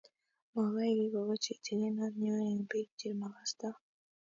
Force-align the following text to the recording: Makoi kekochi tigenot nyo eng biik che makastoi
Makoi 0.53 0.93
kekochi 1.11 1.53
tigenot 1.63 2.13
nyo 2.21 2.33
eng 2.49 2.61
biik 2.69 2.89
che 2.99 3.09
makastoi 3.19 3.79